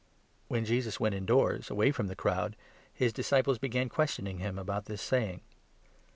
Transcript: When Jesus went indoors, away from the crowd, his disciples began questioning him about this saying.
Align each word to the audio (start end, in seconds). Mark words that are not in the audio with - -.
When 0.47 0.65
Jesus 0.65 0.99
went 0.99 1.13
indoors, 1.13 1.69
away 1.69 1.91
from 1.91 2.07
the 2.07 2.15
crowd, 2.15 2.55
his 2.91 3.13
disciples 3.13 3.59
began 3.59 3.87
questioning 3.87 4.39
him 4.39 4.57
about 4.57 4.85
this 4.85 4.99
saying. 5.03 5.41